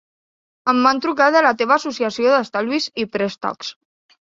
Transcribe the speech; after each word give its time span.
Em 0.71 0.79
van 0.87 1.01
trucar 1.03 1.27
de 1.35 1.43
la 1.47 1.51
teva 1.59 1.77
associació 1.81 2.33
d'estalvis 2.33 2.91
i 3.05 3.09
préstecs. 3.19 3.75